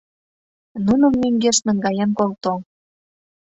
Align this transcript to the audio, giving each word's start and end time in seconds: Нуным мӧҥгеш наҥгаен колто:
Нуным 0.85 1.13
мӧҥгеш 1.21 1.57
наҥгаен 1.67 2.11
колто: 2.17 2.53